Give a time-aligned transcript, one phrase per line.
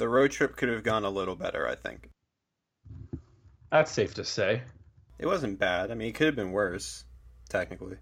[0.00, 1.68] the road trip could have gone a little better.
[1.68, 2.08] I think
[3.70, 4.62] That's safe to say.
[5.18, 5.90] it wasn't bad.
[5.90, 7.04] I mean, it could have been worse,
[7.50, 7.96] technically.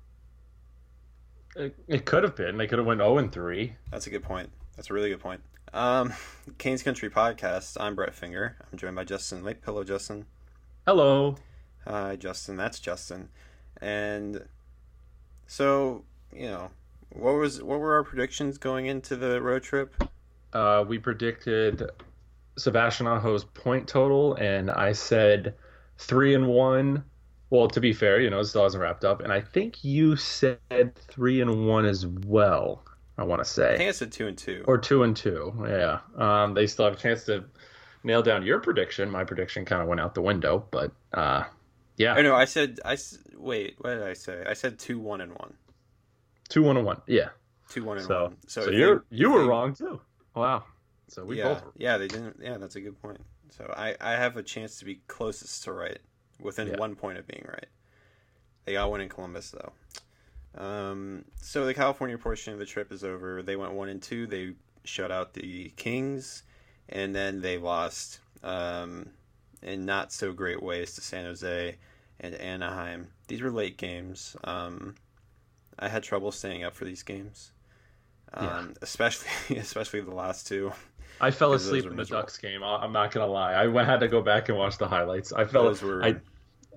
[1.57, 2.57] It, it could have been.
[2.57, 3.75] They could have went 0 and 3.
[3.91, 4.49] That's a good point.
[4.77, 5.41] That's a really good point.
[5.75, 6.15] Um,
[6.59, 7.77] Canes Country Podcast.
[7.81, 8.57] I'm Brett Finger.
[8.71, 9.83] I'm joined by Justin Lake Pillow.
[9.83, 10.27] Justin.
[10.87, 11.35] Hello.
[11.85, 12.57] Hi, Justin.
[12.57, 13.29] That's Justin.
[13.81, 14.47] And
[15.49, 16.71] so, you know,
[17.11, 19.95] what was what were our predictions going into the road trip?
[20.53, 21.83] Uh, we predicted
[22.57, 25.55] Sebastian Aho's point total, and I said
[25.99, 27.05] three and one.
[27.51, 30.17] Well, to be fair, you know, it still hasn't wrapped up, and I think you
[30.17, 32.85] said three and one as well.
[33.17, 34.63] I want to say, I think I said two and two.
[34.67, 35.53] or two and two.
[35.67, 37.45] Yeah, um, they still have a chance to
[38.05, 39.11] nail down your prediction.
[39.11, 41.45] My prediction kind of went out the window, but uh,
[41.97, 42.97] yeah, Oh no, I said I
[43.37, 43.75] wait.
[43.79, 44.45] What did I say?
[44.47, 45.55] I said two one and one.
[46.49, 47.01] two one and one.
[47.07, 47.31] Yeah,
[47.69, 48.37] Two one and so one.
[48.47, 50.01] so, if you're you were they- wrong too.
[50.39, 50.65] Wow.
[51.09, 51.73] So we yeah, both were.
[51.77, 52.37] yeah, they didn't.
[52.43, 53.21] Yeah, that's a good point.
[53.51, 55.99] So I I have a chance to be closest to right,
[56.41, 56.77] within Yeah.
[56.79, 57.67] one point of being right.
[58.65, 59.73] They got one in Columbus though.
[60.63, 63.43] Um, so the California portion of the trip is over.
[63.43, 64.27] They went one and two.
[64.27, 64.55] They
[64.85, 66.43] shut out the Kings,
[66.89, 69.11] and then they lost um,
[69.63, 71.77] in not so great ways to San Jose
[72.21, 73.09] and Anaheim.
[73.29, 74.37] These were late games.
[74.45, 74.95] Um,
[75.79, 77.53] I had trouble staying up for these games,
[78.35, 78.67] um, Yeah.
[78.83, 80.73] especially especially the last two.
[81.21, 82.05] I fell asleep in the.
[82.05, 82.63] Ducks game.
[82.63, 83.53] I'm not gonna lie.
[83.55, 85.33] I went- had to go back and watch the highlights.
[85.33, 85.65] I fell.
[85.65, 86.17] Those were I,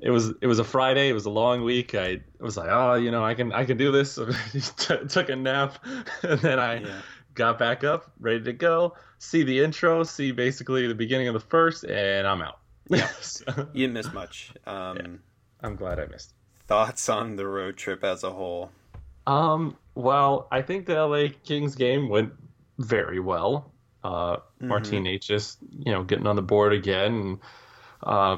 [0.01, 1.09] it was it was a Friday.
[1.09, 1.93] It was a long week.
[1.93, 4.15] I was like, oh, you know, I can I can do this.
[4.77, 5.77] T- took a nap,
[6.23, 7.01] and then I yeah.
[7.35, 8.95] got back up, ready to go.
[9.19, 10.03] See the intro.
[10.03, 12.57] See basically the beginning of the first, and I'm out.
[12.89, 13.07] Yeah.
[13.21, 14.51] So, You didn't miss much.
[14.65, 15.07] Um, Yeah.
[15.61, 16.33] I'm glad I missed.
[16.67, 18.71] Thoughts on the road trip as a whole?
[19.27, 19.77] Um.
[19.95, 22.33] Well, I think the LA Kings game went
[22.79, 23.71] very well.
[24.03, 24.67] Uh, Mhm.
[24.67, 27.39] Martinez just you know getting on the board again, and
[28.03, 28.37] uh,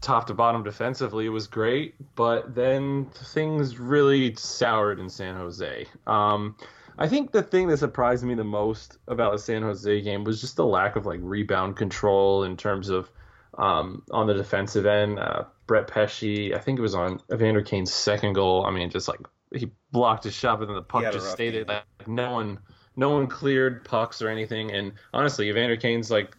[0.00, 1.94] top to bottom defensively was great.
[2.14, 5.86] But then things really soured in San Jose.
[6.06, 6.56] Um,
[6.98, 10.40] I think the thing that surprised me the most about the San Jose game was
[10.40, 13.10] just the lack of like rebound control in terms of
[13.58, 15.18] um, on the defensive end.
[15.18, 18.64] Uh, Brett Pesce, I think it was on Evander Kane's second goal.
[18.66, 19.20] I mean, just like
[19.54, 21.64] he blocked his shot, but then the puck He had a just stayed there.
[21.98, 22.58] Like no one,
[22.96, 24.72] no one cleared pucks or anything.
[24.72, 26.36] And honestly, Evander Kane's like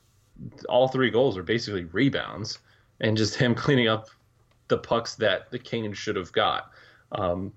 [0.69, 2.59] all three goals are basically rebounds
[3.00, 4.07] and just him cleaning up
[4.67, 6.72] the pucks that the Kane should have got.
[7.12, 7.53] Um,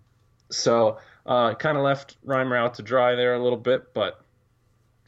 [0.50, 4.20] so uh, kind of left Reimer out to dry there a little bit, but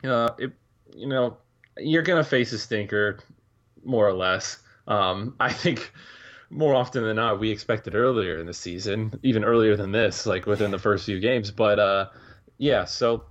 [0.05, 0.53] uh, it,
[0.95, 1.37] you know,
[1.79, 3.19] you're gonna face a stinker
[3.85, 4.59] more or less.
[4.87, 5.93] Um, I think
[6.53, 10.47] more often than not, we expected earlier in the season, even earlier than this, like
[10.47, 11.51] within the first few games.
[11.51, 12.09] But uh,
[12.59, 13.25] yeah, so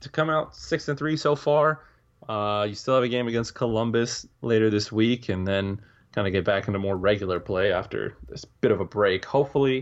[0.00, 1.84] to come out six and three so far,
[2.28, 5.80] uh, you still have a game against Columbus later this week, and then
[6.12, 9.24] kind of get back into more regular play after this bit of a break.
[9.24, 9.76] Hopefully,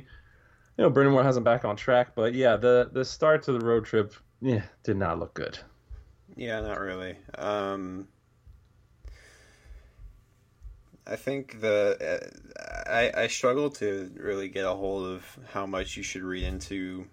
[0.77, 2.15] you know, Brind'Amour has them back on track.
[2.15, 5.59] But yeah, the the start to the road trip, yeah, did not look good.
[6.37, 7.17] Yeah, not really.
[7.37, 8.07] Um,
[11.07, 15.97] I think the uh, I I struggle to really get a hold of how much
[15.97, 17.07] you should read into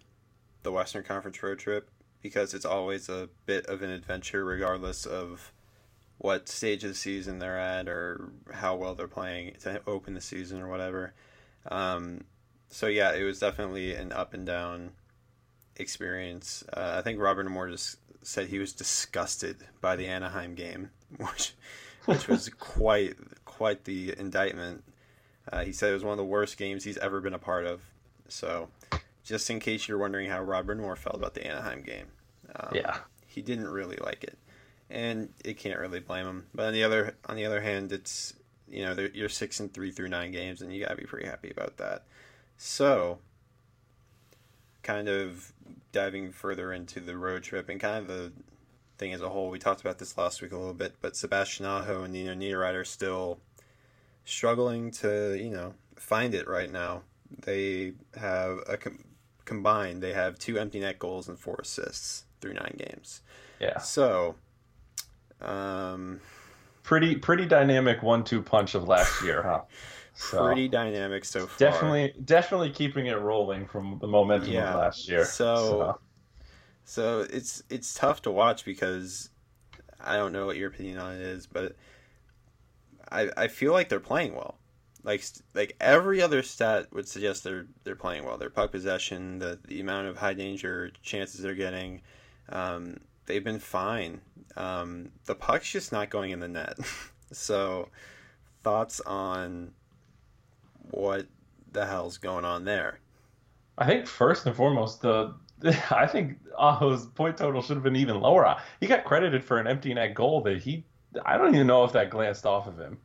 [0.64, 1.90] the Western Conference road trip
[2.22, 5.52] because it's always a bit of an adventure, regardless of
[6.18, 10.22] what stage of the season they're at or how well they're playing to open the
[10.22, 11.14] season or whatever.
[11.70, 12.24] Um,
[12.70, 14.92] so yeah, it was definitely an up and down
[15.76, 16.64] experience.
[16.72, 21.54] Uh, I think Rod Brind'Amour just said he was disgusted by the Anaheim game, which
[22.06, 23.16] which was quite
[23.64, 24.84] quite the indictment.
[25.50, 27.66] Uh, he said it was one of the worst games he's ever been a part
[27.66, 27.80] of.
[28.28, 28.68] So,
[29.24, 32.08] just in case you're wondering how Rod Brind'Amour felt about the Anaheim game,
[32.58, 32.98] um, Yeah.
[33.26, 34.38] he didn't really like it,
[34.90, 36.48] and it can't really blame him.
[36.54, 38.34] But on the other on the other hand, it's
[38.68, 41.50] you know you're six and three through nine games, and you gotta be pretty happy
[41.50, 42.04] about that.
[42.58, 43.20] So,
[44.82, 45.54] kind of
[45.94, 48.34] diving further into the road trip and kind of the
[48.98, 51.66] thing as a whole, we talked about this last week a little bit, but Sebastian
[51.66, 53.40] Aho and Nino Niederreiter still
[54.26, 57.02] struggling to you know find it right now.
[57.46, 59.04] They have a com-
[59.46, 60.02] combined.
[60.04, 63.22] They have two empty net goals and four assists through nine games.
[63.60, 63.80] Yeah.
[63.80, 64.36] So,
[65.42, 66.20] um,
[66.84, 69.62] Pretty pretty dynamic one two punch of last year, huh?
[70.16, 71.58] So, pretty dynamic so far.
[71.72, 74.70] definitely definitely keeping it rolling from the momentum Yeah.
[74.70, 75.26] of last year.
[75.26, 76.00] So-
[76.84, 79.30] So it's it's tough to watch because
[80.00, 81.76] I don't know what your opinion on it is, but
[83.12, 84.58] I I feel like they're playing well.
[85.04, 85.24] Like
[85.54, 88.38] like every other stat would suggest they're they're playing well.
[88.38, 92.02] Their puck possession, the the amount of high danger chances they're getting,
[92.50, 94.22] um, they've been fine.
[94.56, 96.78] Um, the puck's just not going in the net.
[97.32, 97.90] so,
[98.64, 99.74] thoughts on
[100.92, 101.28] what
[101.72, 103.00] the hell's going on there?
[103.78, 105.34] I think first and foremost, the
[105.92, 108.56] I think Aho's point total should have been even lower.
[108.80, 110.84] He got credited for an empty net goal that he
[111.26, 112.98] I don't even know if that glanced off of him.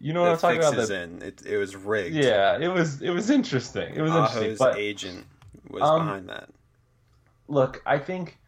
[0.00, 0.76] You know what I'm talking about?
[0.76, 1.22] That, in.
[1.22, 2.14] It, it was rigged.
[2.14, 3.94] Yeah, it was it was interesting.
[3.94, 4.56] It was Aho's interesting.
[4.58, 5.26] But agent
[5.70, 6.50] was um, behind that.
[7.48, 8.38] Look, I think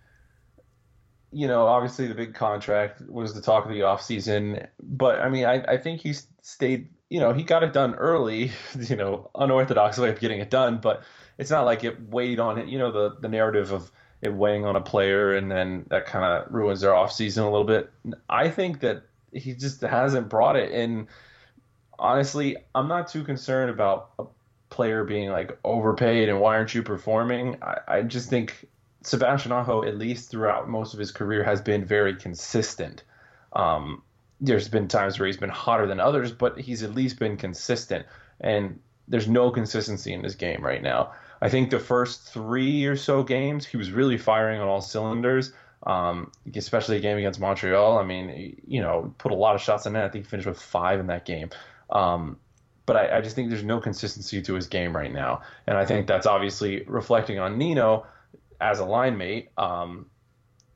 [1.32, 5.44] you know, obviously the big contract was the talk of the offseason, but I mean,
[5.44, 9.98] I, I think he stayed, you know, he got it done early, you know, unorthodox
[9.98, 11.04] way of getting it done, but
[11.38, 13.90] it's not like it weighed on it, you know, the, the narrative of
[14.22, 17.64] it weighing on a player and then that kind of ruins their offseason a little
[17.64, 17.90] bit.
[18.28, 19.02] I think that
[19.32, 20.72] he just hasn't brought it.
[20.72, 21.06] And
[21.98, 24.24] honestly, I'm not too concerned about a
[24.68, 27.56] player being like overpaid and why aren't you performing?
[27.62, 28.66] I, I just think
[29.02, 33.02] Sebastian Aho, at least throughout most of his career, has been very consistent.
[33.54, 34.02] Um,
[34.40, 38.06] there's been times where he's been hotter than others, but he's at least been consistent.
[38.40, 41.12] And there's no consistency in this game right now.
[41.40, 45.52] I think the first three or so games, he was really firing on all cylinders.
[45.82, 47.96] Um, especially a game against Montreal.
[47.96, 50.04] I mean, you know, put a lot of shots in net.
[50.04, 51.48] I think he finished with five in that game.
[51.88, 52.36] Um,
[52.84, 55.86] but I, I, just think there's no consistency to his game right now, and I
[55.86, 58.06] think that's obviously reflecting on Nino
[58.60, 59.50] as a line mate.
[59.56, 60.06] Um,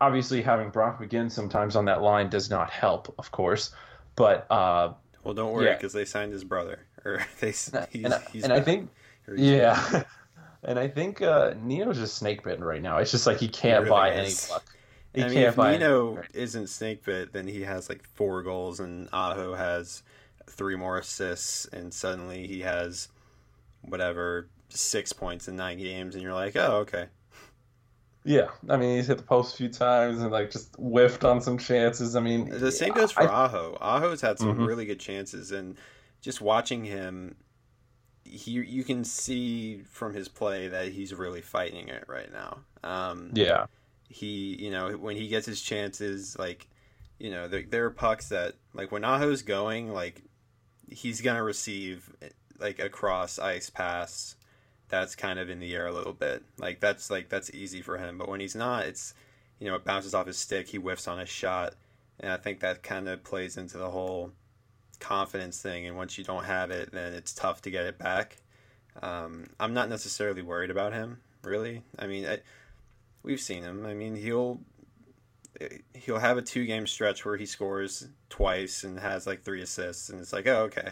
[0.00, 3.72] obviously, having Brock McGinn sometimes on that line does not help, of course.
[4.16, 6.00] But uh, well, don't worry because yeah.
[6.00, 8.90] they signed his brother, or they he's, and, he's and I think
[9.36, 10.04] yeah.
[10.64, 12.98] and I think uh, Nino's just snake bitten right now.
[12.98, 14.44] It's just like he can't really buy is.
[14.44, 14.64] any luck.
[15.14, 16.26] He I mean, if Nino any...
[16.34, 20.02] isn't snake bit, then he has like four goals, and Aho has
[20.48, 23.08] three more assists, and suddenly he has
[23.82, 27.06] whatever six points in nine games, and you're like, oh, okay.
[28.24, 31.42] Yeah, I mean he's hit the post a few times and like just whiffed on
[31.42, 32.16] some chances.
[32.16, 33.76] I mean the same goes for I, Aho.
[33.82, 34.64] Aho's had some mm-hmm.
[34.64, 35.76] really good chances, and
[36.22, 37.36] just watching him,
[38.24, 42.58] he you can see from his play that he's really fighting it right now.
[42.82, 43.66] Um, yeah,
[44.08, 46.68] he you know when he gets his chances, like
[47.18, 50.22] you know there, there are pucks that like when Aho's going, like
[50.90, 52.14] he's gonna receive
[52.58, 54.36] like a cross ice pass
[54.88, 56.42] that's kind of in the air a little bit.
[56.58, 58.18] Like that's like that's easy for him.
[58.18, 59.14] But when he's not, it's
[59.58, 60.68] you know it bounces off his stick.
[60.68, 61.74] He whiffs on a shot,
[62.20, 64.32] and I think that kind of plays into the whole
[65.00, 65.86] confidence thing.
[65.86, 68.36] And once you don't have it, then it's tough to get it back.
[69.02, 71.82] Um, I'm not necessarily worried about him, really.
[71.98, 72.40] I mean, I,
[73.22, 73.84] we've seen him.
[73.86, 74.60] I mean, he'll
[75.94, 80.10] he'll have a two game stretch where he scores twice and has like three assists,
[80.10, 80.90] and it's like, oh, okay,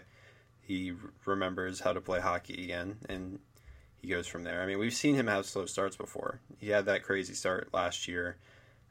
[0.61, 0.93] he
[1.25, 3.39] remembers how to play hockey again, and
[4.01, 4.63] he goes from there.
[4.63, 6.41] I mean, we've seen him have slow starts before.
[6.59, 8.37] He had that crazy start last year,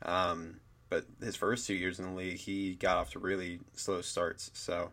[0.03, 0.59] um,
[0.91, 4.51] but his first two years in the league, he got off to really slow starts.
[4.53, 4.91] So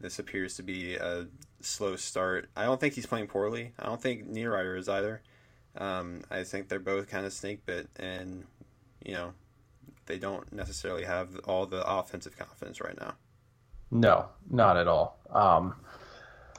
[0.00, 1.26] this appears to be a
[1.60, 2.48] slow start.
[2.56, 3.72] I don't think he's playing poorly.
[3.76, 5.20] I don't think Niederreiter is either.
[5.76, 8.44] Um, I think they're both kind of snake bit, and
[9.04, 9.32] you know,
[10.06, 13.14] they don't necessarily have all the offensive confidence right now.
[13.90, 15.18] No, not at all.
[15.30, 15.74] Um,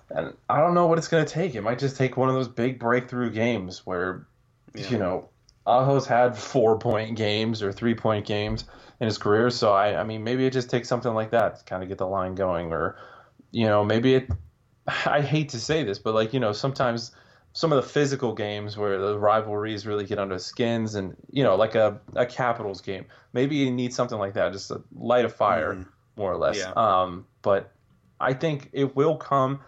[0.10, 1.56] and I don't know what it's going to take.
[1.56, 4.28] It might just take one of those big breakthrough games where,
[4.76, 4.90] yeah.
[4.90, 5.30] you know,
[5.66, 8.66] Aho's had four point games or three point games
[9.00, 9.50] in his career.
[9.50, 11.98] So I, I mean, maybe it just takes something like that to kind of get
[11.98, 12.98] the line going, or,
[13.52, 14.30] you know, maybe it.
[15.06, 17.12] I hate to say this, but like you know, sometimes
[17.54, 21.56] some of the physical games where the rivalries really get under skins, and you know,
[21.56, 25.30] like a, a Capitals game, maybe you need something like that, just to light a
[25.30, 26.58] fire, mm more or less.
[26.58, 26.74] Yeah.
[26.76, 27.72] Um, but
[28.20, 29.62] I think it will come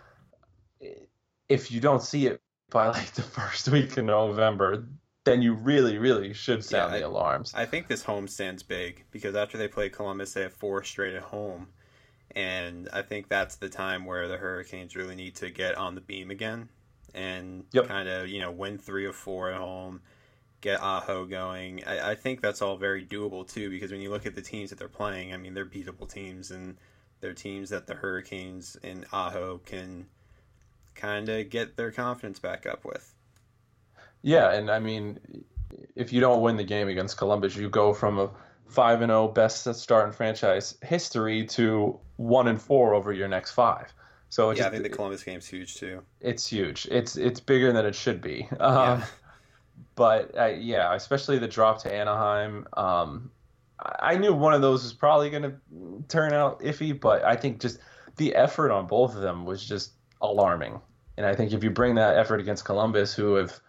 [1.50, 4.86] if you don't see it by like the first week in November,
[5.26, 7.54] then you really, really should sound yeah, the alarms.
[7.56, 11.16] I think this home stands big because after they play Columbus, they have four straight
[11.16, 11.68] at home.
[12.36, 16.02] And I think that's the time where the Hurricanes really need to get on the
[16.02, 16.70] beam again
[17.14, 17.88] and yep.
[17.88, 20.02] kind of, you know, win three or four at home,
[20.62, 21.84] get Aho going.
[21.86, 24.70] I, I think that's all very doable too because when you look at the teams
[24.70, 26.78] that they're playing, I mean, they're beatable teams and
[27.22, 30.06] they're teams that the Hurricanes and Aho can
[30.94, 33.16] kind of get their confidence back up with.
[34.22, 35.20] Yeah, and I mean,
[35.96, 38.30] if you don't win the game against Columbus, you go from a
[38.68, 43.28] five and zero oh best start in franchise history to one and four over your
[43.28, 43.94] next five.
[44.30, 46.02] So yeah, just, I think the Columbus game's huge too.
[46.20, 46.88] It's huge.
[46.92, 48.48] It's it's bigger than it should be.
[48.60, 49.06] Um, yeah.
[49.96, 52.68] But uh, yeah, especially the drop to Anaheim.
[52.76, 53.32] Um,
[53.80, 55.54] I knew one of those was probably going to
[56.08, 57.80] turn out iffy, but I think just
[58.18, 60.80] the effort on both of them was just alarming.
[61.18, 63.60] And I think if you bring that effort against Columbus, who have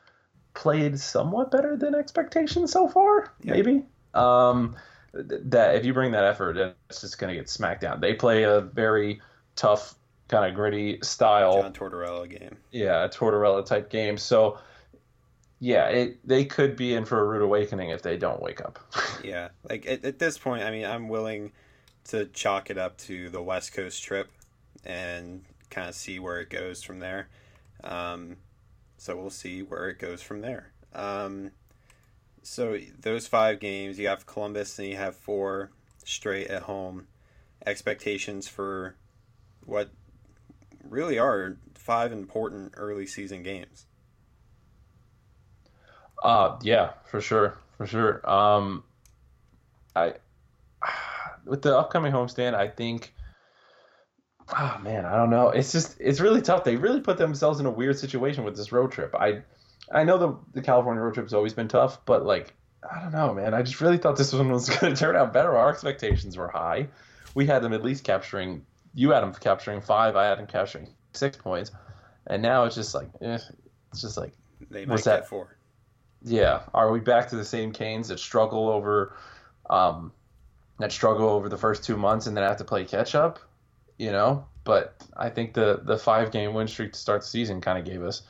[0.56, 3.52] played somewhat better than expectations so far, yeah.
[3.52, 3.84] maybe.
[4.14, 4.74] Um,
[5.12, 6.56] that if you bring that effort,
[6.88, 8.00] it's just going to get smacked down.
[8.00, 9.20] They play a very
[9.54, 9.94] tough,
[10.28, 11.62] kind of gritty style.
[11.62, 12.56] John Tortorella game.
[12.72, 14.16] Yeah, a Tortorella type game.
[14.16, 14.58] So,
[15.60, 18.78] yeah, it they could be in for a rude awakening if they don't wake up.
[19.24, 21.52] yeah, like at, at this point, I mean, I'm willing
[22.06, 24.28] to chalk it up to the West Coast trip
[24.84, 27.28] and kind of see where it goes from there.
[27.84, 28.36] Um,
[28.96, 30.72] so we'll see where it goes from there.
[30.94, 31.52] Um,
[32.42, 35.70] so those five games, you have Columbus and you have four
[36.04, 37.08] straight at home.
[37.66, 38.94] Expectations for
[39.64, 39.90] what
[40.88, 43.86] really are five important early season games.
[46.22, 48.28] Uh yeah, for sure, for sure.
[48.28, 48.84] Um,
[49.94, 50.14] I
[51.44, 53.12] with the upcoming homestand, I think.
[54.48, 55.48] Oh man, I don't know.
[55.48, 56.64] It's just it's really tough.
[56.64, 59.14] They really put themselves in a weird situation with this road trip.
[59.14, 59.42] I
[59.90, 62.54] I know the the California road trip's always been tough, but like
[62.88, 63.54] I don't know, man.
[63.54, 65.56] I just really thought this one was going to turn out better.
[65.56, 66.88] Our expectations were high.
[67.34, 68.64] We had them at least capturing.
[68.94, 70.16] You had them capturing five.
[70.16, 71.70] I had them capturing six points,
[72.26, 73.38] and now it's just like, eh,
[73.92, 74.32] it's just like
[74.70, 75.56] they might get four.
[76.22, 79.16] Yeah, are we back to the same Canes that struggle over,
[79.68, 80.12] um,
[80.78, 83.38] that struggle over the first two months and then have to play catch up?
[83.98, 87.60] You know, but I think the the five game win streak to start the season
[87.60, 88.22] kind of gave us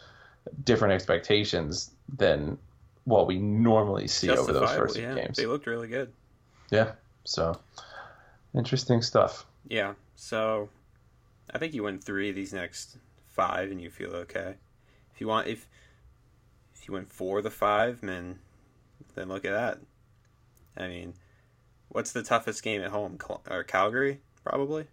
[0.64, 2.58] different expectations than
[3.04, 5.14] what we normally see over those first yeah.
[5.14, 5.36] games.
[5.36, 6.12] They looked really good.
[6.70, 6.92] Yeah.
[7.24, 7.58] So
[8.54, 9.46] interesting stuff.
[9.68, 9.94] Yeah.
[10.16, 10.68] So
[11.52, 14.54] I think you win three of these next five and you feel okay.
[15.14, 15.68] If you want if
[16.74, 18.38] if you win four of the five, man,
[19.14, 19.78] then look at that.
[20.76, 21.14] I mean,
[21.88, 23.18] what's the toughest game at home?
[23.50, 24.86] Or Calgary, probably,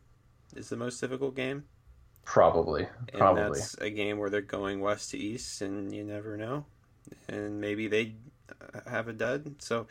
[0.56, 1.64] is the most difficult game.
[2.26, 3.60] Probably, and probably.
[3.60, 6.66] that's a game where they're going west to east, and you never know.
[7.28, 8.16] And maybe they
[8.50, 9.56] uh, have a dud.
[9.60, 9.88] So,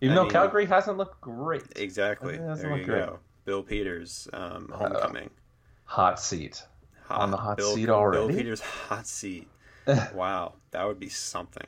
[0.00, 2.36] even I though mean, Calgary hasn't looked great, exactly.
[2.36, 3.06] There you great.
[3.06, 3.18] go.
[3.44, 6.62] Bill Peters, um, homecoming, uh, hot seat
[7.02, 8.28] hot, on the hot Bill, seat already.
[8.28, 9.48] Bill Peters hot seat.
[10.14, 11.66] wow, that would be something.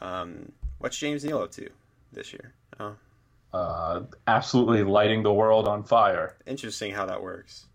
[0.00, 1.70] Um, what's James Neal up to
[2.12, 2.52] this year?
[2.78, 2.94] Oh.
[3.52, 6.36] Uh, absolutely lighting the world on fire.
[6.46, 7.66] Interesting how that works.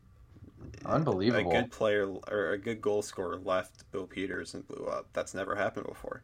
[0.86, 1.52] Unbelievable.
[1.52, 5.08] A good player or a good goal scorer left Bill Peters and blew up.
[5.14, 6.24] That's never happened before.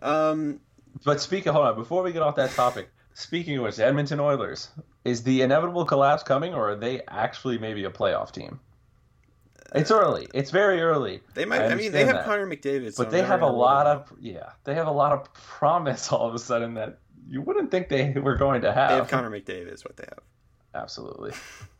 [0.00, 0.60] Um,
[1.04, 4.68] but speaking, hold on, before we get off that topic, speaking of which, Edmonton Oilers,
[5.04, 8.60] is the inevitable collapse coming, or are they actually maybe a playoff team?
[9.74, 10.28] It's early.
[10.32, 11.20] It's very early.
[11.34, 11.62] They might.
[11.62, 12.24] I, I mean, they have that.
[12.26, 14.50] Connor McDavid, so but they have a lot of yeah.
[14.62, 18.12] They have a lot of promise all of a sudden that you wouldn't think they
[18.22, 18.90] were going to have.
[18.90, 20.20] They have Connor McDavid is what they have.
[20.74, 21.32] Absolutely.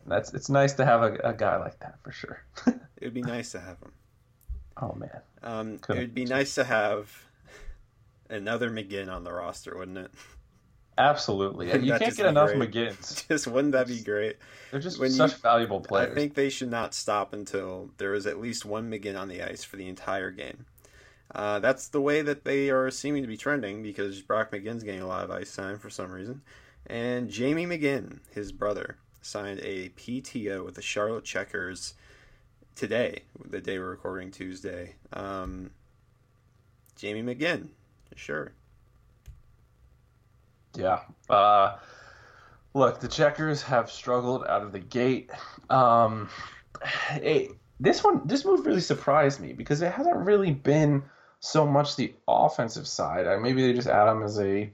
[0.06, 2.42] That's it's nice to have a, a guy like that for sure.
[2.66, 3.92] it would be nice to have him.
[4.80, 5.20] Oh man.
[5.42, 7.12] Um, it would be nice to have
[8.30, 10.10] another McGinn on the roster, wouldn't it?
[10.96, 11.66] Absolutely.
[11.84, 12.70] You can't get enough great.
[12.70, 13.26] McGinns.
[13.28, 14.36] Just wouldn't that be great?
[14.70, 16.12] They're just when such you, valuable players.
[16.12, 19.42] I think they should not stop until there is at least one McGinn on the
[19.42, 20.66] ice for the entire game.
[21.34, 25.02] Uh, that's the way that they are seeming to be trending because Brock McGinn's getting
[25.02, 26.42] a lot of ice time for some reason.
[26.86, 31.94] And Jamie McGinn, his brother, signed a PTO with the Charlotte Checkers
[32.76, 34.94] today, the day we're recording Tuesday.
[35.12, 35.70] Um,
[36.96, 37.68] Jamie McGinn,
[38.14, 38.52] sure.
[40.76, 41.00] Yeah.
[41.28, 41.78] Uh,
[42.74, 45.30] look, the Checkers have struggled out of the gate.
[45.70, 46.28] Um,
[47.80, 51.02] this one, this move really surprised me because it hasn't really been
[51.44, 53.26] so much the offensive side.
[53.40, 54.70] maybe they just add him as a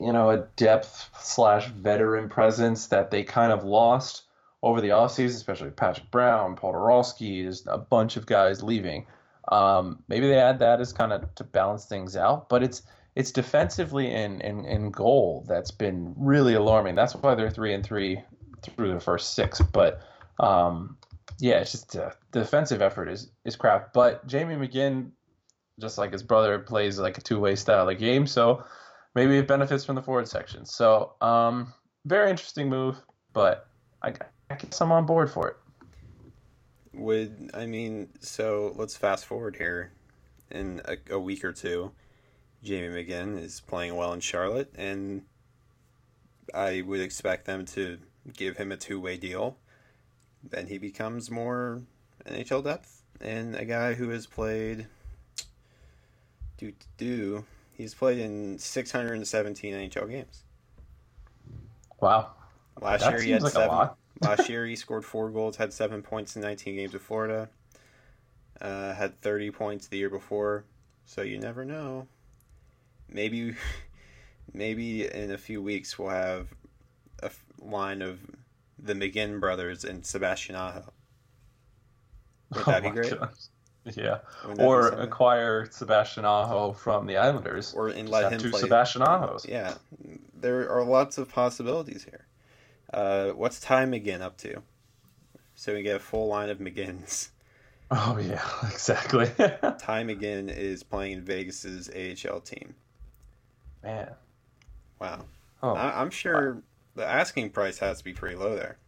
[0.00, 4.24] you know, a depth slash veteran presence that they kind of lost
[4.62, 9.06] over the offseason, especially Patrick Brown, Poturalski, there's a bunch of guys leaving.
[9.50, 12.82] Um, maybe they add that as kind of to balance things out, but it's
[13.14, 16.94] it's defensively in, in, in goal that's been really alarming.
[16.94, 18.22] That's why they're three and three
[18.62, 19.60] through the first six.
[19.60, 20.00] But
[20.40, 20.96] um,
[21.38, 23.92] yeah, it's just uh, the defensive effort is is crap.
[23.92, 25.10] But Jamie McGinn,
[25.80, 28.64] just like his brother, plays like a two way style of game, so
[29.14, 30.64] maybe it benefits from the forward section.
[30.64, 31.72] So, um,
[32.04, 32.96] very interesting move,
[33.32, 33.68] but
[34.02, 34.12] I,
[34.50, 35.56] I guess I'm on board for it.
[36.94, 38.08] Would I mean?
[38.20, 39.92] So let's fast forward here.
[40.50, 41.92] In a, a week or two,
[42.62, 45.22] Jamie McGinn is playing well in Charlotte, and
[46.54, 47.98] I would expect them to
[48.34, 49.56] give him a two-way deal.
[50.44, 51.82] Then he becomes more
[52.26, 54.86] NHL depth and a guy who has played
[56.70, 57.44] do do
[57.82, 60.44] He's played in 617 NHL games.
[62.00, 62.32] Wow.
[62.80, 63.90] Last that year he had like seven.
[64.20, 67.48] last year he scored four goals, had seven points in 19 games with Florida.
[68.60, 70.64] Uh, had 30 points the year before.
[71.06, 72.06] So you never know.
[73.08, 73.56] Maybe,
[74.52, 76.48] maybe in a few weeks we'll have
[77.22, 78.20] a f- line of
[78.78, 80.84] the McGinn brothers and Sebastian Aho.
[82.54, 83.18] Would that Oh be great?
[83.18, 83.30] gosh.
[83.96, 84.18] Yeah.
[84.58, 87.74] Or acquire Sebastian Aho from the Islanders.
[87.74, 88.60] or and let him two play.
[88.60, 89.48] Sebastian Ahos.
[89.48, 89.74] Yeah,
[90.38, 92.26] there are lots of possibilities here.
[92.94, 94.62] Uh, what's Ty McGinn up to?
[95.56, 97.28] So we get a full line of McGinns.
[97.94, 99.26] Oh yeah, exactly.
[99.26, 102.74] Ty McGinn is playing in Vegas's AHL team.
[103.82, 104.12] Man.
[104.98, 105.26] Wow,
[105.62, 106.62] Oh I, I'm sure
[106.94, 108.78] the asking price has to be pretty low there.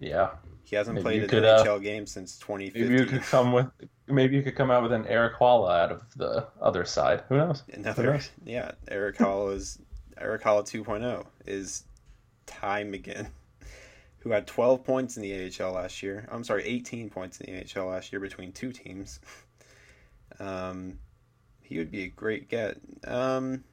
[0.00, 0.30] Yeah.
[0.64, 2.82] He hasn't Maybe played an could, uh, NHL game since 2015.
[2.82, 3.20] Maybe you 2015.
[3.20, 3.88] could come with.
[4.08, 7.22] Maybe you could come out with an Erik Haula out of the other side.
[7.28, 7.62] Who knows?
[7.72, 8.30] Another, knows?
[8.44, 9.78] yeah, Eric Hall is
[10.18, 11.84] Eric Hall 2.0 is
[12.46, 13.28] Ty McGinn,
[14.18, 16.26] who had 12 points in the AHL last year.
[16.32, 19.20] I'm sorry, 18 points in the AHL last year between two teams.
[20.38, 20.98] Um,
[21.62, 22.78] he would be a great get.
[23.06, 23.64] Um,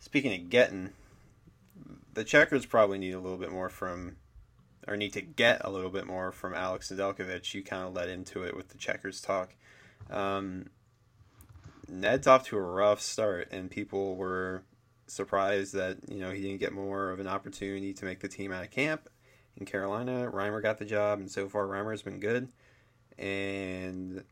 [0.00, 0.90] speaking of getting,
[2.12, 4.16] the Checkers probably need a little bit more from,
[4.86, 7.54] or need to get a little bit more from Alex Nedeljkovic.
[7.54, 9.54] You kind of led into it with the Checkers talk.
[10.10, 10.70] Um,
[11.88, 14.62] Ned's off to a rough start, and people were
[15.06, 18.52] surprised that you know he didn't get more of an opportunity to make the team
[18.52, 19.08] out of camp
[19.56, 20.30] in Carolina.
[20.32, 22.48] Reimer got the job, and so far Reimer's been good.
[23.18, 24.24] And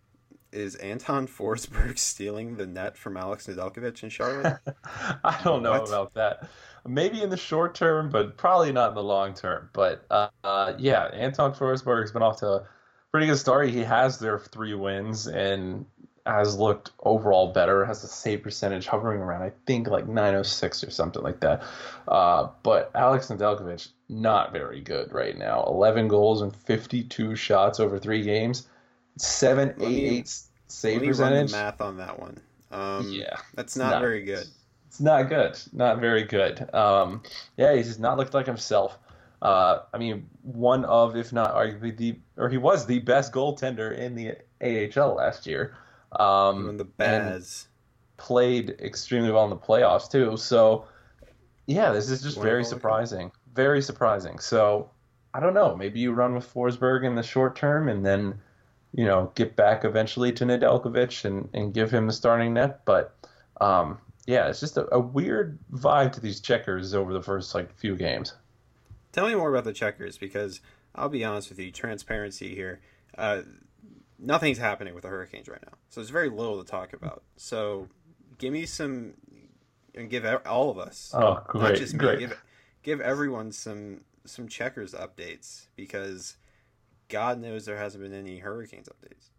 [0.53, 4.59] is Anton Forsberg stealing the net from Alex Nedeljkovic in Charlotte?
[5.25, 5.89] I don't know What?
[5.89, 6.49] about that.
[6.87, 9.71] Maybe in the short term, but probably not in the long term.
[9.73, 12.67] But uh, yeah, Anton Forsberg's been off to a
[13.11, 13.69] pretty good start.
[13.71, 15.87] He has their three wins and
[16.27, 17.85] has looked overall better.
[17.85, 21.63] Has a save percentage hovering around, I think, like 906 or something like that.
[22.07, 25.65] Uh, but Alex Nedeljkovic not very good right now.
[25.67, 28.67] 11 goals and 52 shots over three games.
[29.17, 30.35] Seven eight eight
[30.69, 31.51] save Let me run percentage.
[31.51, 32.39] the math on that one.
[32.71, 33.37] Um, yeah.
[33.55, 34.47] that's not not- very good.
[34.91, 35.57] It's not good.
[35.73, 36.69] Not very good.
[36.75, 37.23] Um,
[37.57, 38.99] yeah, he's just not looked like himself.
[39.41, 43.97] Uh, I mean, one of, if not arguably the, or he was the best goaltender
[43.97, 45.77] in the AHL last year.
[46.19, 47.69] Um, Even the Baz.
[48.17, 50.37] played extremely well in the playoffs too.
[50.37, 50.87] So,
[51.67, 53.31] yeah, this is just very surprising.
[53.55, 54.41] Very surprising.
[54.41, 54.91] So,
[55.35, 55.77] I don't know.
[55.77, 58.41] Maybe you run with Forsberg in the short term and then,
[58.93, 62.85] you know, get back eventually to Nedeljkovic and, and give him the starting net.
[62.85, 63.15] But,
[63.61, 67.75] um, yeah, it's just a, a weird vibe to these checkers over the first like
[67.77, 68.35] few games.
[69.13, 70.61] Tell me more about the checkers because
[70.95, 72.81] I'll be honest with you, transparency here.
[73.19, 73.43] Uh,
[74.19, 77.23] nothing's happening with the Hurricanes right now, so there's very little to talk about.
[77.37, 77.89] So,
[78.39, 79.15] give me some,
[79.95, 82.19] and give all of us, Oh, great, just me, great.
[82.21, 82.43] give
[82.83, 86.37] give everyone some some checkers updates because
[87.09, 89.31] God knows there hasn't been any Hurricanes updates.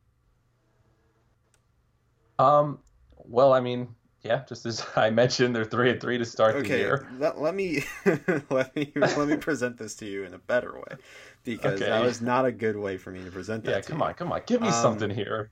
[2.44, 2.80] Um,
[3.17, 6.68] well, I mean, yeah, just as I mentioned, they're three and three to start the
[6.68, 7.08] year.
[7.20, 7.84] let, let me
[8.50, 10.98] let me let me present this to you in a better way
[11.44, 13.72] because that was not a good way for me to present that.
[13.72, 14.06] Yeah, come you.
[14.06, 15.50] on, come on, give me Um, something here.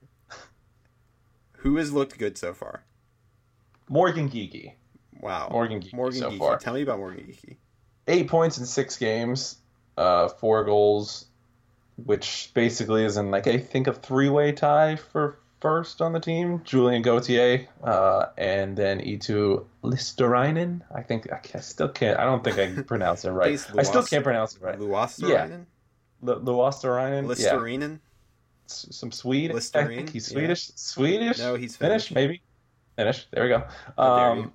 [1.58, 2.84] Who has looked good so far?
[3.88, 4.74] Morgan Geekie.
[5.20, 5.48] Wow.
[5.50, 6.38] Morgan Geekie Morgan so Geekie.
[6.38, 6.56] far.
[6.58, 7.56] Tell me about Morgan Geekie.
[8.08, 9.58] Eight points in six games,
[9.96, 11.26] uh, four goals,
[11.96, 16.62] which basically is in like I think a three-way tie for first on the team.
[16.64, 20.82] Julian Gauthier, uh, and then Itu Listerinen.
[20.94, 22.18] I think I, ca- I still can't.
[22.18, 23.48] I don't think I can pronounce it right.
[23.48, 24.78] Please, I still can't pronounce it right.
[24.78, 25.66] Luostarinen?
[26.22, 27.22] Lu- Luostarinen.
[27.38, 27.98] Yeah, Listerinen?
[28.68, 29.52] S- some Swede.
[29.52, 30.34] I think he's yeah.
[30.38, 30.70] Swedish.
[30.76, 31.38] Swedish.
[31.38, 32.14] No, he's Finnish, Finnish.
[32.14, 32.42] maybe.
[32.96, 33.26] Finnish.
[33.30, 33.64] There we go.
[34.02, 34.52] Um,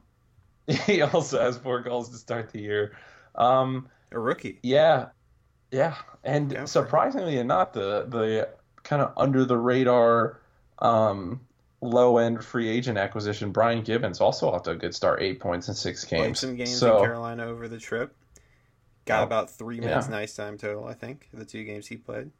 [0.68, 2.96] he also has four goals to start the year.
[3.36, 4.60] Um, A rookie.
[4.64, 5.08] yeah,
[5.72, 8.50] yeah, and Yeah, for surprisingly not the the
[8.84, 10.40] kind of under the radar,
[10.80, 11.40] um,
[11.82, 13.52] low end free agent acquisition.
[13.52, 16.40] Brian Gibbons also off to a good start, eight points in six Played games.
[16.40, 18.16] some games so in Carolina over the trip.
[19.06, 19.86] Got Oh, about three yeah.
[19.88, 22.32] minutes nice time total, I think, the two games he played.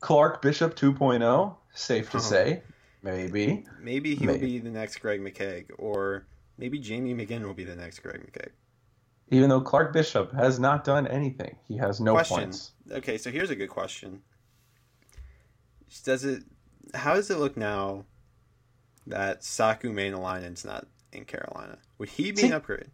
[0.00, 2.20] Clark Bishop 2.0, safe to Oh.
[2.20, 2.62] say,
[3.02, 3.64] maybe.
[3.80, 4.46] Maybe he'll Maybe.
[4.46, 8.50] be the next Greg McKegg, or maybe Jamie McGinn will be the next Greg McKegg.
[9.30, 12.36] Even though Clark Bishop has not done anything, he has no Question.
[12.38, 12.72] points.
[12.90, 14.22] Okay, so here's a good question.
[16.04, 16.44] Does it?
[16.94, 18.04] How does it look now
[19.06, 21.78] that Saku Maenalanen's not in Carolina?
[21.98, 22.90] Would he be See- an upgrade?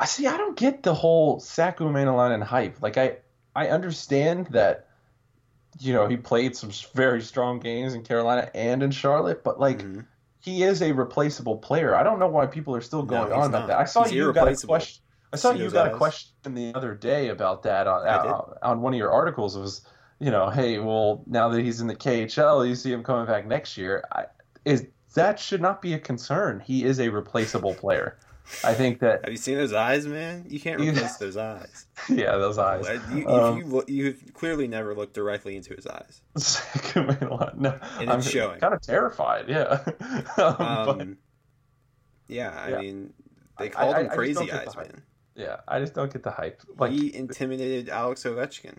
[0.00, 0.26] I see.
[0.28, 2.80] I don't get the whole Saku Maenalanen hype.
[2.80, 3.16] Like I,
[3.56, 4.86] I understand that,
[5.80, 9.78] you know, he played some very strong games in Carolina and in Charlotte, but like
[9.82, 10.06] Mhm.
[10.38, 11.96] he is a replaceable player.
[11.96, 13.66] I don't know why people are still going he's on about not.
[13.68, 13.78] that.
[13.78, 15.02] I saw He's you got a question.
[15.32, 18.94] I saw you got a question the other day about that on on, on one
[18.94, 19.56] of your articles.
[19.56, 19.82] It was,
[20.20, 23.46] you know, hey, well, now that he's in the KHL, you see him coming back
[23.46, 24.04] next year.
[24.12, 24.24] I,
[24.64, 26.60] is that should not be a concern.
[26.60, 28.18] He is a replaceable player.
[28.64, 29.24] I think that.
[29.24, 30.46] Have you seen those eyes, man?
[30.48, 31.86] You can't replace those eyes.
[32.08, 32.86] yeah, those eyes.
[33.12, 36.22] You, um, you, you've clearly never looked directly into his eyes.
[36.36, 38.58] second no, and I'm showing.
[38.58, 39.48] kind of terrified.
[39.48, 39.84] Yeah.
[40.36, 41.08] um, but,
[42.26, 42.80] yeah, I yeah.
[42.80, 43.12] mean,
[43.58, 45.02] they called I, him I, crazy eyes, man.
[45.34, 46.62] Yeah, I just don't get the hype.
[46.78, 48.78] Like he intimidated Alex Ovechkin.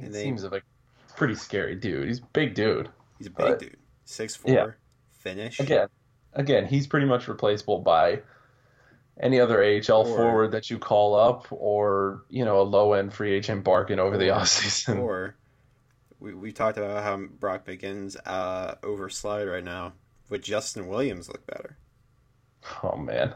[0.00, 2.08] He seems like a pretty scary dude.
[2.08, 2.88] He's a big dude.
[3.18, 3.76] He's a big but, dude.
[4.04, 4.66] Six four, yeah.
[5.12, 5.60] finish.
[5.60, 5.88] Again,
[6.32, 8.22] again, he's pretty much replaceable by
[9.20, 13.14] any other AHL or, forward that you call up, or you know a low end
[13.14, 15.00] free agent bargain over the offseason.
[15.00, 15.36] Or
[16.20, 19.92] we we talked about how Brock McGinn's uh, overslide right now.
[20.30, 21.76] Would Justin Williams look better?
[22.82, 23.34] Oh man.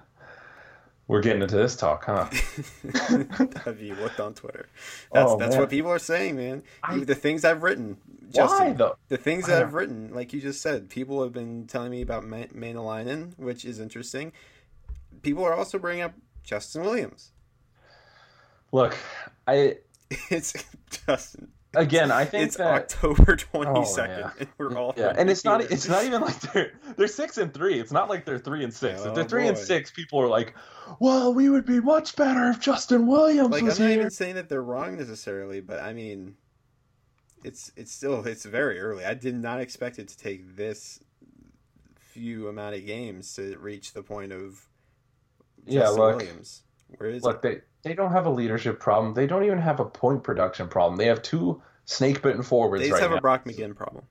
[1.09, 2.27] We're getting into this talk, huh?
[3.65, 4.69] Have you looked on Twitter?
[5.13, 6.63] That's oh, that's what people are saying, man.
[6.83, 7.97] I, the things I've written,
[8.31, 8.97] Justin, why though?
[9.09, 12.25] The things that I've written, like you just said, people have been telling me about
[12.25, 14.33] Maenalanen, which is interesting.
[15.23, 16.13] People are also bringing up
[16.45, 17.33] Justin Williams.
[18.71, 18.95] Look,
[19.47, 19.79] I
[20.31, 20.53] it's
[20.91, 24.33] Justin again, I think it's that, October twenty second, oh, yeah.
[24.41, 27.53] and we're all yeah, and it's not it's not even like they're they're six and
[27.53, 27.79] three.
[27.79, 29.03] It's not like they're three and six.
[29.03, 29.49] Oh, if they're oh, three boy.
[29.51, 30.55] and six, people are like,
[30.99, 34.11] "Well, we would be much better if Justin Williams like, was I'm here." not even
[34.11, 36.37] saying that they're wrong necessarily, but I mean,
[37.45, 39.05] it's it's still it's very early.
[39.05, 41.01] I did not expect it to take this
[41.97, 44.69] few amount of games to reach the point of
[45.65, 46.63] Justin yeah, look, Williams.
[46.97, 47.65] Where is look, it?
[47.83, 49.15] they they don't have a leadership problem.
[49.15, 50.97] They don't even have a point production problem.
[50.99, 52.83] They have two snake bitten forwards.
[52.83, 53.19] They just right have now.
[53.19, 54.05] a Brock McGinn problem.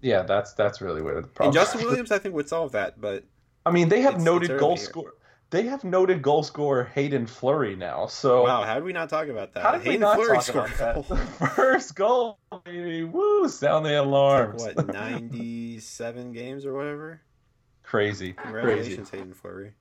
[0.00, 1.50] Yeah, that's that's really where the problem.
[1.50, 1.56] Is.
[1.56, 3.00] And Justin Williams, I think, would solve that.
[3.00, 3.24] But
[3.64, 5.14] I mean, they have noted goal scorer.
[5.50, 8.06] They have noted goal scorer Haydn Fleury now.
[8.06, 9.62] So wow, how did we not talk about that?
[9.62, 11.18] How did Hayden we not Fleury talk about that?
[11.54, 13.04] First goal, baby!
[13.04, 13.48] Woo!
[13.48, 14.62] Sound the alarms.
[14.64, 17.20] Like what ninety-seven games or whatever?
[17.82, 18.32] Crazy.
[18.32, 19.18] Congratulations, Crazy.
[19.18, 19.72] Haydn Fleury.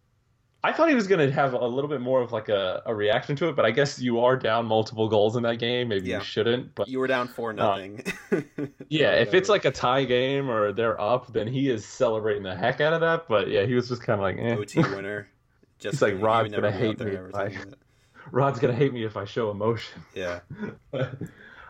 [0.65, 2.95] I thought he was going to have a little bit more of like a, a
[2.95, 5.89] reaction to it, but I guess you are down multiple goals in that game.
[5.89, 6.19] Maybe yeah.
[6.19, 6.73] you shouldn't.
[6.73, 8.06] But you were down four uh, nothing.
[8.32, 8.41] Uh,
[8.88, 12.56] yeah, if it's like a tie game or they're up, then he is celebrating the
[12.56, 13.28] heck out of that.
[13.28, 14.56] But yeah, he was just kind of like eh.
[14.56, 15.28] OT winner.
[15.80, 17.17] Just He's like Rod's gonna hate me.
[17.34, 17.58] I,
[18.32, 20.02] Rod's gonna hate me if I show emotion.
[20.15, 20.39] Yeah.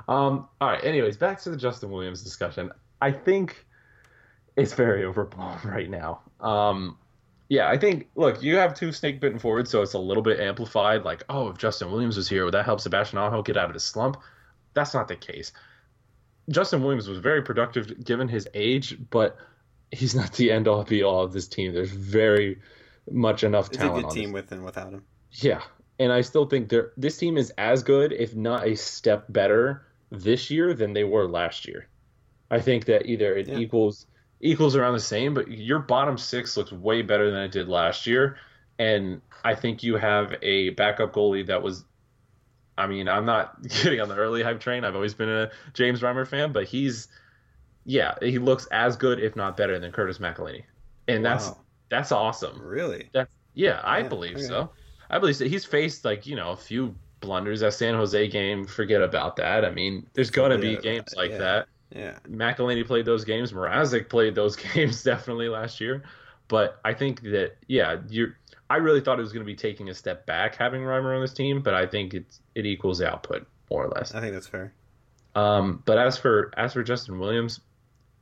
[0.08, 0.47] um.
[0.62, 0.84] All right.
[0.84, 2.69] Anyways, back to the Justin Williams discussion.
[3.01, 3.65] I think
[4.56, 6.21] it's very overblown right now.
[6.41, 6.99] Um
[7.53, 10.39] yeah, I think look, you have two snake bitten forwards, so it's a little bit
[10.39, 11.03] amplified.
[11.03, 13.75] Like, oh, if Justin Williams was here, would that help Sebastian Aho get out of
[13.75, 14.17] his slump?
[14.73, 15.51] That's not the case.
[16.49, 19.37] Justin Williams was very productive given his age, but
[19.91, 21.73] he's not the end all be all of this team.
[21.73, 22.59] There's very
[23.11, 23.97] much enough it's talent.
[23.97, 24.41] It's a good team this.
[24.41, 25.03] with and without him.
[25.33, 25.61] Yeah,
[25.99, 29.85] and I still think they this team is as good, if not a step better,
[30.09, 31.87] this year than they were last year.
[32.49, 33.59] I think that either it yeah.
[33.59, 34.07] equals
[34.43, 38.06] equals around the same, but your bottom six looks way better than it did last
[38.06, 38.38] year.
[38.77, 41.86] And I think you have a backup goalie that was.
[42.75, 44.84] I mean, I'm not getting on the early hype train.
[44.84, 47.08] I've always been a James Reimer fan, but he's,
[47.86, 50.63] yeah, he looks as good, if not better, than Curtis McElhinney,
[51.08, 51.29] and wow.
[51.29, 51.51] that's
[51.89, 52.62] that's awesome.
[52.62, 53.10] Really?
[53.13, 54.45] That's yeah, I yeah, believe okay.
[54.45, 54.71] so.
[55.10, 55.45] I believe so.
[55.45, 58.65] He's faced like you know a few blunders that San Jose game.
[58.65, 59.63] Forget about that.
[59.63, 61.38] I mean, there's gonna be games like yeah.
[61.38, 61.67] that.
[61.95, 62.17] Yeah.
[62.27, 63.51] McElhinney played those games.
[63.51, 66.03] Mrazek played those games definitely last year.
[66.47, 68.38] But I think that yeah, you're.
[68.69, 71.21] I really thought it was going to be taking a step back having Reimer on
[71.21, 74.13] this team, but I think it's it equals output more or less.
[74.13, 74.73] I think that's fair.
[75.36, 77.60] Um, but as for as for Justin Williams,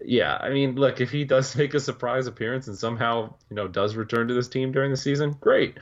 [0.04, 3.68] yeah, I mean, look, if he does make a surprise appearance and somehow you know
[3.68, 5.78] does return to this team during the season, great.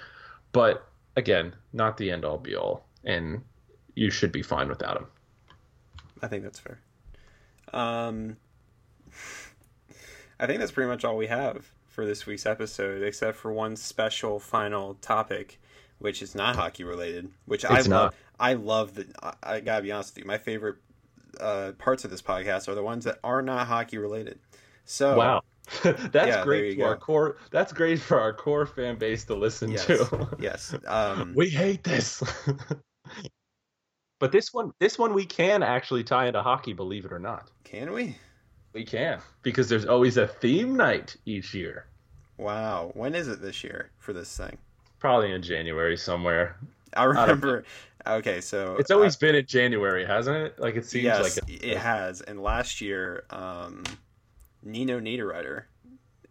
[0.52, 3.42] But again, not the end all be all, and
[3.96, 5.08] you should be fine without him.
[6.22, 6.80] I think that's fair.
[7.74, 8.38] Um,
[10.40, 13.76] I think that's pretty much all we have for this week's episode, except for one
[13.76, 15.60] special final topic,
[16.00, 17.30] which is not hockey related.
[17.46, 17.90] Which it's I not.
[17.90, 18.16] love.
[18.40, 19.08] I love the.
[19.22, 20.28] I, I, gotta be honest with you.
[20.28, 20.78] My favorite
[21.40, 24.40] uh, parts of this podcast are the ones that are not hockey related.
[24.86, 25.42] So wow.
[25.84, 26.86] that's yeah, great for go.
[26.86, 27.38] our core.
[27.52, 30.30] That's great for our core fan base to listen yes, to.
[30.40, 32.24] yes, um, we hate this.
[34.20, 37.50] But this one, this one we can actually tie into hockey, believe it or not.
[37.64, 38.18] Can we?
[38.74, 41.86] We can because there's always a theme night each year.
[42.38, 44.58] Wow, when is it this year for this thing?
[45.00, 46.58] Probably in January somewhere.
[46.96, 47.64] I remember.
[48.08, 50.60] Okay, so it's always uh, been in January, hasn't it?
[50.60, 52.22] Like it seems yes, like it, it has.
[52.22, 53.84] And last year, um,
[54.64, 55.64] Nino Niederreiter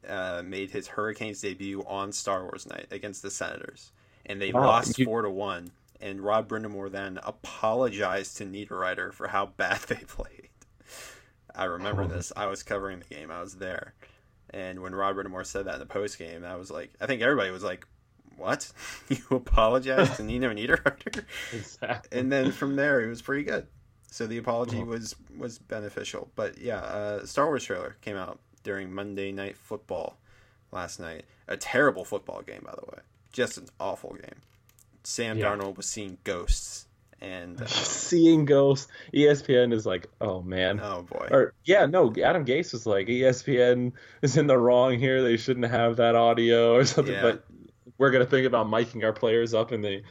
[0.09, 3.91] uh, made his Hurricanes debut on Star Wars Night against the Senators,
[4.27, 5.71] and they oh, lost you, four to one
[6.01, 10.49] and Rod Brind'Amour then apologized to Niederreiter for how bad they played.
[11.55, 12.07] I remember oh.
[12.07, 12.33] this.
[12.37, 13.31] I was covering the game.
[13.31, 13.95] I was there.
[14.51, 17.21] And when Rod Brind'Amour said that in the post game, I was like, I think
[17.21, 17.87] everybody was like,
[18.37, 18.71] "What?
[19.09, 22.19] you apologize to Nino Niederreiter?" Exactly.
[22.19, 23.67] and then from there, it was pretty good.
[24.11, 26.31] So the apology was was beneficial.
[26.35, 30.19] But yeah, uh, Star Wars trailer came out during Monday Night Football
[30.73, 31.25] last night.
[31.47, 33.03] A terrible football game, by the way.
[33.33, 34.41] Just an awful game.
[35.09, 35.47] Sam Yeah.
[35.47, 36.87] Darnold was seeing ghosts,
[37.21, 38.89] and uh, Seeing ghosts.
[39.15, 40.81] ESPN is like, oh man.
[40.81, 42.13] oh boy, Or yeah, no.
[42.23, 43.93] Adam Gase was like, ESPN
[44.23, 45.23] is in the wrong here.
[45.23, 47.15] They shouldn't have that audio or something.
[47.15, 47.23] Yeah.
[47.23, 47.45] But
[47.97, 50.03] we're gonna think about miking our players up in the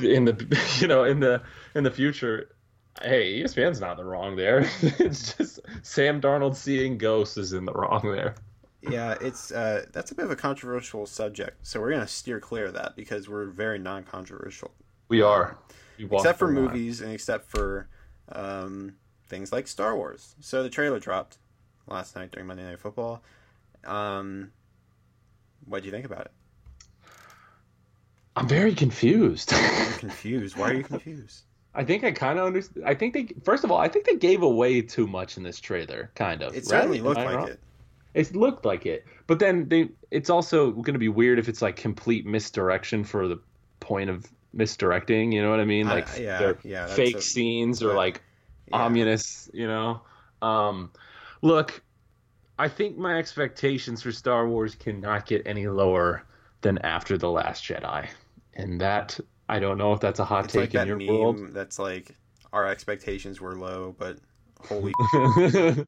[0.00, 1.42] in the you know in the
[1.74, 2.54] in the future.
[3.00, 4.68] Hey, ESPN's not the wrong there.
[4.82, 8.34] it's just Sam Darnold seeing ghosts is in the wrong there.
[8.82, 11.66] Yeah, it's uh, that's a bit of a controversial subject.
[11.66, 14.72] So we're gonna steer clear of that because we're very non-controversial.
[15.08, 15.58] We are.
[15.98, 17.88] We except for movies and except for
[18.30, 18.94] um,
[19.26, 20.34] things like Star Wars.
[20.40, 21.38] So the trailer dropped
[21.86, 23.22] last night during Monday Night Football.
[23.84, 24.52] Um,
[25.66, 26.32] what do you think about it?
[28.34, 29.48] I'm very confused.
[29.98, 30.56] Confused.
[30.56, 31.42] Why are you confused?
[31.74, 32.86] I think I kind of understand.
[32.86, 35.60] I think they, first of all, I think they gave away too much in this
[35.60, 36.56] trailer, kind of.
[36.56, 37.08] It certainly right?
[37.08, 37.48] looked like wrong?
[37.48, 37.60] it.
[38.14, 39.88] It looked like it, but then they.
[40.10, 43.40] It's also going to be weird if it's like complete misdirection for the
[43.80, 45.32] point of misdirecting.
[45.32, 45.86] You know what I mean?
[45.86, 48.22] Like yeah, they're yeah, fake a- scenes or but- like
[48.68, 48.76] Yeah.
[48.82, 49.48] ominous.
[49.54, 50.02] You know.
[50.42, 50.90] Um,
[51.40, 51.82] look,
[52.58, 56.24] I think my expectations for Star Wars cannot get any lower
[56.60, 58.08] than after the Last Jedi,
[58.54, 61.08] and that I don't know if that's a hot It's take like in your meme
[61.08, 61.52] world.
[61.54, 62.14] that's like
[62.52, 64.18] our expectations were low, but
[64.60, 64.92] holy,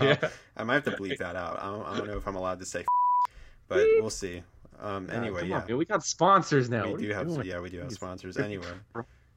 [0.00, 0.28] yeah.
[0.56, 1.58] I might have to bleep that out.
[1.60, 2.84] I don't, I don't know if I'm allowed to say,
[3.68, 4.42] but we'll see.
[4.80, 6.86] Um, anyway, come yeah, on, we got sponsors now.
[6.86, 7.46] we What do have, doing?
[7.46, 8.36] yeah, we do have sponsors.
[8.36, 8.66] Anyway,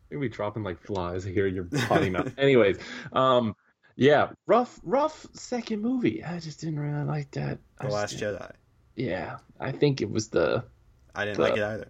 [0.09, 1.47] You'll be dropping like flies here.
[1.47, 2.31] You're potty mouth.
[2.37, 2.77] Anyways,
[3.13, 3.55] um,
[3.95, 6.23] yeah, rough, rough second movie.
[6.23, 7.59] I just didn't really like that.
[7.79, 8.51] The just Last Jedi.
[8.95, 10.63] Yeah, I think it was the
[11.13, 11.87] I didn't the- like it either.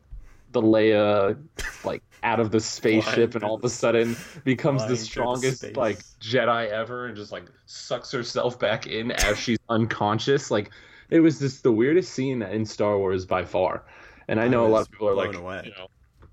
[0.55, 1.37] The Leia
[1.83, 6.69] like out of the spaceship and all of a sudden becomes the strongest like Jedi
[6.69, 10.49] ever and just like sucks herself back in as she's unconscious.
[10.49, 10.71] Like
[11.09, 13.83] it was just the weirdest scene in Star Wars by far.
[14.27, 15.61] And I I know a lot of people are like, away.
[15.65, 15.87] you know,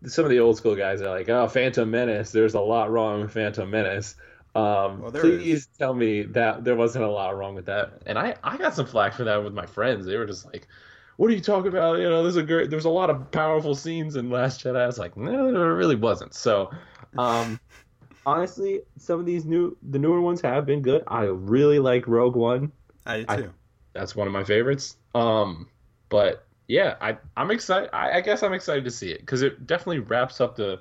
[0.08, 2.32] some of the old school guys are like, "Oh, Phantom Menace.
[2.32, 4.14] There's a lot wrong with Phantom Menace."
[4.54, 8.02] Um, Well, please tell me that there wasn't a lot wrong with that.
[8.06, 10.06] And I, I got some flack for that with my friends.
[10.06, 10.68] They were just like,
[11.22, 11.98] "What are you talking about?
[12.00, 14.86] You know, there's a great, there's a lot of powerful scenes in Last Jedi." I
[14.86, 16.68] was like, "No, there really wasn't." So,
[17.16, 17.60] um,
[18.26, 21.04] honestly, some of these new, the newer ones have been good.
[21.06, 22.72] I really like Rogue One.
[23.06, 23.52] I I- too.
[23.92, 24.96] That's one of my favorites.
[25.14, 25.68] Um,
[26.08, 27.90] but yeah, I I'm excited.
[27.92, 30.80] I, I guess I'm excited to see it because it definitely wraps up the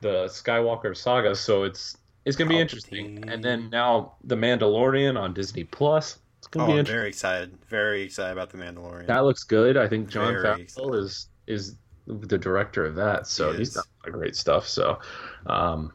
[0.00, 1.36] the Skywalker saga.
[1.36, 3.28] So it's it's gonna be interesting.
[3.28, 6.18] And then now the Mandalorian on Disney Plus.
[6.42, 6.96] It's gonna Oh, be I'm interesting.
[6.98, 7.58] very excited.
[7.68, 9.06] Very excited about the Mandalorian.
[9.06, 9.76] That looks good.
[9.76, 11.76] I think Jon Very Favreau is is
[12.06, 13.74] the director of that, so He he's is.
[13.74, 14.66] done a lot of great stuff.
[14.66, 14.98] So,
[15.46, 15.92] um,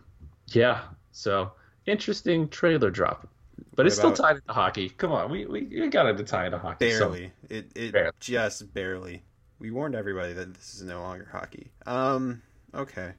[0.47, 1.51] yeah, so
[1.85, 3.27] interesting trailer drop,
[3.75, 4.89] but What it's still about- tied into hockey.
[4.91, 6.91] Come on, we we, we got to tie into hockey.
[6.91, 7.33] so- barely.
[7.49, 8.11] It it Barely.
[8.21, 9.23] just barely.
[9.59, 11.71] We warned everybody that this is no longer hockey.
[11.85, 12.41] Um.
[12.73, 13.11] Okay.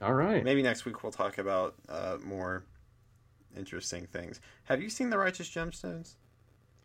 [0.00, 0.44] all right.
[0.44, 2.64] Maybe next week we'll talk about uh, more
[3.56, 4.40] interesting things.
[4.64, 6.14] Have you seen the Righteous Gemstones?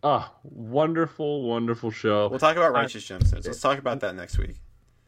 [0.07, 2.27] Ah, wonderful, wonderful show.
[2.29, 3.45] We'll talk about I- Righteous Gemstones.
[3.45, 4.57] Let's talk about that next week.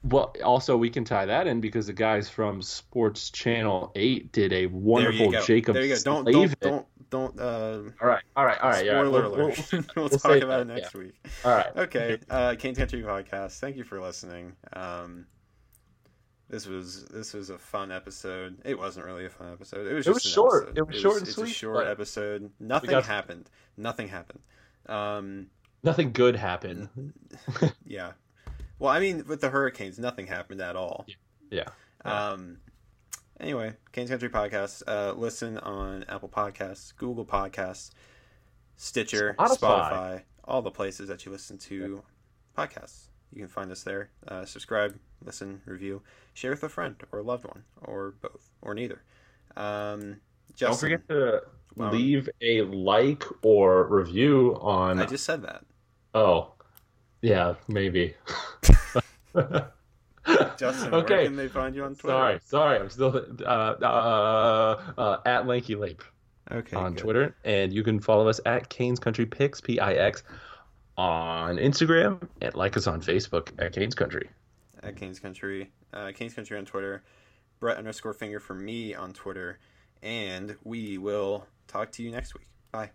[0.04, 4.54] Well, also we can tie that in because the guys from Sports Channel Eight did
[4.54, 5.32] a wonderful.
[5.44, 6.02] Jacob there you go.
[6.02, 7.40] Don't don't don't don't.
[7.40, 8.86] Uh, All right, all right, all right.
[8.86, 9.58] yeah, spoiler we'll- alert.
[9.72, 11.14] we'll- We'll, we'll talk about it that, next week.
[11.46, 11.76] all right.
[11.78, 12.18] Okay.
[12.30, 13.60] Uh, Canes Country Podcast.
[13.60, 14.54] Thank you for listening.
[14.74, 15.26] Um,
[16.50, 18.58] this was this was a fun episode.
[18.66, 19.86] It wasn't really a fun episode.
[19.88, 20.64] It was It just was an short.
[20.70, 20.78] episode.
[20.78, 21.30] It was short and sweet.
[21.30, 22.52] it's sweet, a short episode.
[22.60, 23.50] Nothing got- happened.
[23.78, 24.40] Nothing happened.
[24.88, 25.48] Um,
[25.84, 26.90] Nothing good happened.
[27.86, 28.14] yeah.
[28.80, 31.06] Well, I mean, with the hurricanes, nothing happened at all.
[31.50, 31.70] Yeah.
[32.04, 32.58] Um.
[33.40, 34.84] Anyway, Canes Country Podcast.
[34.88, 37.92] Uh, listen on Apple Podcasts, Google Podcasts,
[38.76, 39.58] Stitcher, Spotify.
[39.60, 42.02] Spotify, all the places that you listen to
[42.58, 43.08] podcasts.
[43.32, 44.10] You can find us there.
[44.28, 46.02] Uh, subscribe, listen, review,
[46.34, 49.04] share with a friend or a loved one, or both, or neither.
[49.56, 50.22] Um,
[50.58, 51.42] Don't forget to
[51.76, 51.92] Wow.
[51.92, 55.00] leave a like or review on.
[55.00, 55.64] I just said that.
[56.16, 56.54] Oh,
[57.22, 58.16] yeah, maybe.
[60.58, 61.26] Justin, where okay.
[61.26, 62.18] can they find you on Twitter?
[62.18, 62.80] Sorry, sorry.
[62.80, 63.16] I'm still
[63.46, 63.48] uh,
[63.82, 66.02] uh, uh, at Lanky Lape
[66.52, 66.76] Okay.
[66.76, 67.02] on good.
[67.04, 70.24] Twitter, and you can follow us at Canes Country Picks P I X
[70.98, 74.30] on Instagram, and like us on Facebook at Canes Country.
[74.84, 77.04] at Canes Country, uh, Canes Country on Twitter,
[77.60, 79.60] Brett underscore finger for me on Twitter,
[80.02, 82.48] and we will talk to you next week.
[82.72, 82.92] Bye.